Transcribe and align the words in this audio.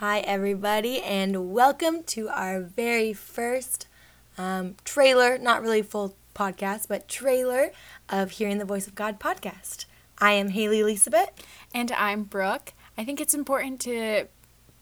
Hi, 0.00 0.18
everybody, 0.18 1.00
and 1.00 1.54
welcome 1.54 2.02
to 2.08 2.28
our 2.28 2.60
very 2.60 3.14
first 3.14 3.88
um, 4.36 4.74
trailer, 4.84 5.38
not 5.38 5.62
really 5.62 5.80
full 5.80 6.14
podcast, 6.34 6.86
but 6.86 7.08
trailer 7.08 7.70
of 8.10 8.32
Hearing 8.32 8.58
the 8.58 8.66
Voice 8.66 8.86
of 8.86 8.94
God 8.94 9.18
podcast. 9.18 9.86
I 10.18 10.32
am 10.32 10.50
Haley 10.50 10.80
Elisabeth. 10.80 11.30
And 11.74 11.90
I'm 11.92 12.24
Brooke. 12.24 12.74
I 12.98 13.06
think 13.06 13.22
it's 13.22 13.32
important 13.32 13.80
to 13.80 14.26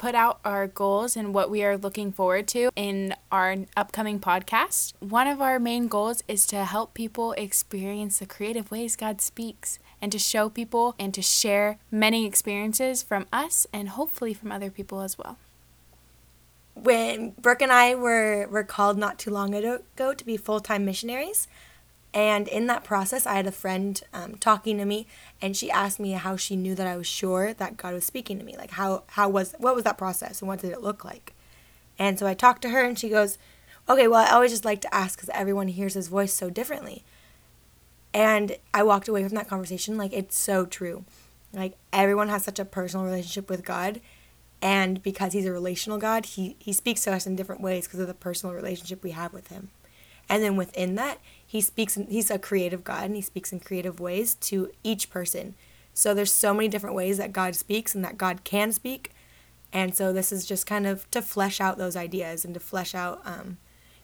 put 0.00 0.14
out 0.14 0.40
our 0.46 0.66
goals 0.66 1.14
and 1.14 1.34
what 1.34 1.50
we 1.50 1.62
are 1.62 1.76
looking 1.76 2.10
forward 2.10 2.48
to 2.48 2.70
in 2.74 3.14
our 3.30 3.54
upcoming 3.76 4.18
podcast. 4.18 4.94
One 4.98 5.26
of 5.26 5.42
our 5.42 5.58
main 5.58 5.88
goals 5.88 6.24
is 6.26 6.46
to 6.46 6.64
help 6.64 6.94
people 6.94 7.32
experience 7.32 8.18
the 8.18 8.24
creative 8.24 8.70
ways 8.70 8.96
God 8.96 9.20
speaks 9.20 9.78
and 10.00 10.10
to 10.10 10.18
show 10.18 10.48
people 10.48 10.94
and 10.98 11.12
to 11.12 11.20
share 11.20 11.76
many 11.90 12.24
experiences 12.24 13.02
from 13.02 13.26
us 13.30 13.66
and 13.74 13.90
hopefully 13.90 14.32
from 14.32 14.50
other 14.50 14.70
people 14.70 15.02
as 15.02 15.18
well. 15.18 15.36
When 16.72 17.32
Brooke 17.32 17.60
and 17.60 17.70
I 17.70 17.94
were, 17.94 18.48
were 18.48 18.64
called 18.64 18.96
not 18.96 19.18
too 19.18 19.30
long 19.30 19.54
ago 19.54 20.14
to 20.14 20.24
be 20.24 20.38
full 20.38 20.60
time 20.60 20.86
missionaries, 20.86 21.46
and 22.12 22.48
in 22.48 22.66
that 22.66 22.82
process, 22.82 23.24
I 23.24 23.34
had 23.34 23.46
a 23.46 23.52
friend 23.52 24.00
um, 24.12 24.34
talking 24.34 24.78
to 24.78 24.84
me, 24.84 25.06
and 25.40 25.56
she 25.56 25.70
asked 25.70 26.00
me 26.00 26.12
how 26.12 26.36
she 26.36 26.56
knew 26.56 26.74
that 26.74 26.86
I 26.86 26.96
was 26.96 27.06
sure 27.06 27.54
that 27.54 27.76
God 27.76 27.94
was 27.94 28.04
speaking 28.04 28.38
to 28.38 28.44
me. 28.44 28.56
Like 28.56 28.72
how 28.72 29.04
how 29.08 29.28
was 29.28 29.54
what 29.58 29.74
was 29.74 29.84
that 29.84 29.98
process, 29.98 30.40
and 30.40 30.48
what 30.48 30.60
did 30.60 30.72
it 30.72 30.82
look 30.82 31.04
like? 31.04 31.34
And 31.98 32.18
so 32.18 32.26
I 32.26 32.34
talked 32.34 32.62
to 32.62 32.70
her, 32.70 32.82
and 32.82 32.98
she 32.98 33.08
goes, 33.08 33.38
"Okay, 33.88 34.08
well, 34.08 34.26
I 34.26 34.32
always 34.32 34.50
just 34.50 34.64
like 34.64 34.80
to 34.80 34.94
ask 34.94 35.16
because 35.16 35.30
everyone 35.32 35.68
hears 35.68 35.94
His 35.94 36.08
voice 36.08 36.32
so 36.32 36.50
differently." 36.50 37.04
And 38.12 38.56
I 38.74 38.82
walked 38.82 39.06
away 39.06 39.22
from 39.22 39.36
that 39.36 39.48
conversation 39.48 39.96
like 39.96 40.12
it's 40.12 40.36
so 40.36 40.66
true. 40.66 41.04
Like 41.52 41.76
everyone 41.92 42.28
has 42.28 42.42
such 42.42 42.58
a 42.58 42.64
personal 42.64 43.06
relationship 43.06 43.48
with 43.48 43.64
God, 43.64 44.00
and 44.60 45.00
because 45.00 45.32
He's 45.32 45.46
a 45.46 45.52
relational 45.52 45.98
God, 45.98 46.26
He 46.26 46.56
He 46.58 46.72
speaks 46.72 47.04
to 47.04 47.12
us 47.12 47.24
in 47.24 47.36
different 47.36 47.60
ways 47.60 47.86
because 47.86 48.00
of 48.00 48.08
the 48.08 48.14
personal 48.14 48.52
relationship 48.52 49.04
we 49.04 49.12
have 49.12 49.32
with 49.32 49.46
Him. 49.46 49.68
And 50.30 50.44
then 50.44 50.56
within 50.56 50.94
that, 50.94 51.18
he 51.44 51.60
speaks 51.60 51.98
he's 52.08 52.30
a 52.30 52.38
creative 52.38 52.84
God 52.84 53.04
and 53.04 53.16
he 53.16 53.20
speaks 53.20 53.52
in 53.52 53.58
creative 53.58 53.98
ways 53.98 54.36
to 54.36 54.70
each 54.84 55.10
person. 55.10 55.56
So 55.92 56.14
there's 56.14 56.32
so 56.32 56.54
many 56.54 56.68
different 56.68 56.94
ways 56.94 57.18
that 57.18 57.32
God 57.32 57.56
speaks 57.56 57.96
and 57.96 58.04
that 58.04 58.16
God 58.16 58.44
can 58.44 58.70
speak. 58.70 59.10
And 59.72 59.94
so 59.94 60.12
this 60.12 60.30
is 60.30 60.46
just 60.46 60.66
kind 60.66 60.86
of 60.86 61.10
to 61.10 61.20
flesh 61.20 61.60
out 61.60 61.78
those 61.78 61.96
ideas 61.96 62.44
and 62.44 62.54
to 62.54 62.60
flesh 62.60 62.94
out 62.94 63.20
um, 63.24 63.58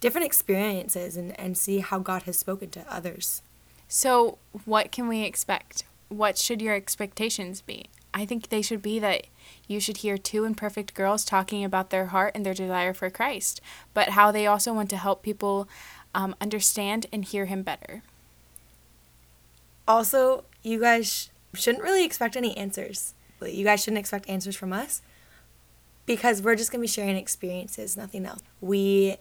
different 0.00 0.26
experiences 0.26 1.16
and, 1.16 1.38
and 1.40 1.56
see 1.56 1.78
how 1.78 1.98
God 1.98 2.24
has 2.24 2.38
spoken 2.38 2.68
to 2.70 2.84
others. 2.86 3.40
So, 3.88 4.38
what 4.66 4.92
can 4.92 5.08
we 5.08 5.24
expect? 5.24 5.84
What 6.08 6.36
should 6.36 6.60
your 6.62 6.74
expectations 6.74 7.60
be? 7.60 7.86
I 8.12 8.24
think 8.24 8.48
they 8.48 8.62
should 8.62 8.82
be 8.82 8.98
that 8.98 9.26
you 9.66 9.80
should 9.80 9.98
hear 9.98 10.18
two 10.18 10.44
imperfect 10.44 10.94
girls 10.94 11.24
talking 11.24 11.64
about 11.64 11.90
their 11.90 12.06
heart 12.06 12.32
and 12.34 12.44
their 12.44 12.54
desire 12.54 12.92
for 12.92 13.10
Christ, 13.10 13.60
but 13.94 14.10
how 14.10 14.30
they 14.30 14.46
also 14.46 14.72
want 14.72 14.90
to 14.90 14.96
help 14.96 15.22
people 15.22 15.68
um, 16.14 16.34
understand 16.40 17.06
and 17.12 17.24
hear 17.24 17.46
him 17.46 17.62
better. 17.62 18.02
Also, 19.86 20.44
you 20.62 20.80
guys 20.80 21.10
sh- 21.54 21.58
shouldn't 21.58 21.82
really 21.82 22.04
expect 22.04 22.36
any 22.36 22.56
answers. 22.56 23.14
You 23.40 23.64
guys 23.64 23.82
shouldn't 23.82 23.98
expect 23.98 24.28
answers 24.28 24.56
from 24.56 24.72
us 24.72 25.02
because 26.06 26.42
we're 26.42 26.56
just 26.56 26.70
going 26.70 26.80
to 26.80 26.82
be 26.82 26.88
sharing 26.88 27.16
experiences, 27.16 27.96
nothing 27.96 28.26
else. 28.26 28.42
We 28.60 29.16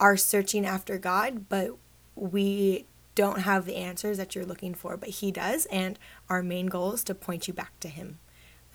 are 0.00 0.16
searching 0.16 0.66
after 0.66 0.98
God, 0.98 1.48
but 1.48 1.76
we 2.16 2.86
don't 3.14 3.40
have 3.40 3.66
the 3.66 3.76
answers 3.76 4.16
that 4.18 4.34
you're 4.34 4.44
looking 4.44 4.74
for, 4.74 4.96
but 4.96 5.10
He 5.10 5.30
does. 5.30 5.66
And 5.66 5.98
our 6.28 6.42
main 6.42 6.66
goal 6.66 6.92
is 6.92 7.04
to 7.04 7.14
point 7.14 7.46
you 7.46 7.54
back 7.54 7.78
to 7.80 7.88
Him. 7.88 8.18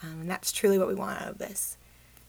Um, 0.02 0.22
and 0.22 0.30
that's 0.30 0.52
truly 0.52 0.78
what 0.78 0.88
we 0.88 0.96
want 0.96 1.22
out 1.22 1.30
of 1.30 1.38
this. 1.38 1.78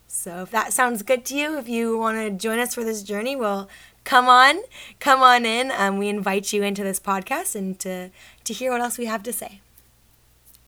So 0.09 0.43
if 0.43 0.51
that 0.51 0.73
sounds 0.73 1.03
good 1.03 1.25
to 1.27 1.37
you, 1.37 1.59
if 1.59 1.69
you 1.69 1.99
want 1.99 2.17
to 2.17 2.31
join 2.31 2.59
us 2.59 2.75
for 2.75 2.83
this 2.83 3.03
journey, 3.03 3.37
well, 3.37 3.69
come 4.05 4.27
on, 4.27 4.63
come 5.01 5.23
on 5.23 5.45
in. 5.45 5.71
Um, 5.71 5.99
we 5.99 6.09
invite 6.09 6.51
you 6.53 6.63
into 6.63 6.83
this 6.83 6.99
podcast 6.99 7.55
and 7.55 7.79
to, 7.81 8.11
to 8.45 8.53
hear 8.55 8.73
what 8.73 8.81
else 8.81 8.97
we 8.97 9.05
have 9.05 9.23
to 9.25 9.33
say. 9.33 9.61